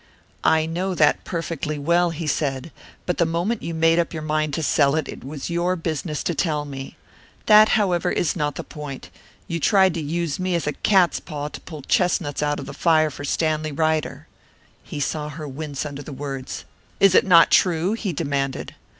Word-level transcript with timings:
"I 0.43 0.65
know 0.65 0.95
that 0.95 1.23
perfectly 1.25 1.77
well," 1.77 2.09
he 2.09 2.25
said; 2.25 2.71
"but 3.05 3.19
the 3.19 3.23
moment 3.27 3.61
you 3.61 3.75
made 3.75 3.99
up 3.99 4.13
your 4.13 4.23
mind 4.23 4.55
to 4.55 4.63
sell 4.63 4.95
it, 4.95 5.07
it 5.07 5.23
was 5.23 5.51
your 5.51 5.75
business 5.75 6.23
to 6.23 6.33
tell 6.33 6.65
me. 6.65 6.97
That, 7.45 7.69
however, 7.77 8.09
is 8.11 8.35
not 8.35 8.55
the 8.55 8.63
point. 8.63 9.11
You 9.47 9.59
tried 9.59 9.93
to 9.93 10.01
use 10.01 10.39
me 10.39 10.55
as 10.55 10.65
a 10.65 10.73
cat's 10.73 11.19
paw 11.19 11.49
to 11.49 11.61
pull 11.61 11.83
chestnuts 11.83 12.41
out 12.41 12.59
of 12.59 12.65
the 12.65 12.73
fire 12.73 13.11
for 13.11 13.23
Stanley 13.23 13.71
Ryder." 13.71 14.25
He 14.83 14.99
saw 14.99 15.29
her 15.29 15.47
wince 15.47 15.85
under 15.85 16.01
the 16.01 16.11
words. 16.13 16.65
"Is 16.99 17.13
it 17.13 17.23
not 17.23 17.51
true?" 17.51 17.93
he 17.93 18.11
demanded. 18.11 18.73